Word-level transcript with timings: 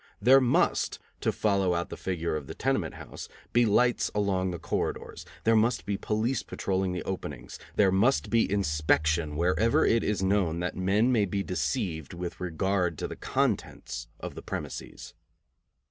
There 0.19 0.41
must, 0.41 0.97
to 1.19 1.31
follow 1.31 1.75
out 1.75 1.89
the 1.89 1.95
figure 1.95 2.35
of 2.35 2.47
the 2.47 2.55
tenement 2.55 2.95
house, 2.95 3.29
be 3.53 3.67
lights 3.67 4.09
along 4.15 4.49
the 4.49 4.57
corridors, 4.57 5.27
there 5.43 5.55
must 5.55 5.85
be 5.85 5.95
police 5.95 6.41
patrolling 6.41 6.91
the 6.91 7.03
openings, 7.03 7.59
there 7.75 7.91
must 7.91 8.31
be 8.31 8.51
inspection 8.51 9.35
wherever 9.35 9.85
it 9.85 10.03
is 10.03 10.23
known 10.23 10.59
that 10.59 10.75
men 10.75 11.11
may 11.11 11.25
be 11.25 11.43
deceived 11.43 12.15
with 12.15 12.39
regard 12.41 12.97
to 12.97 13.07
the 13.07 13.15
contents 13.15 14.07
of 14.19 14.33
the 14.33 14.41
premises. 14.41 15.13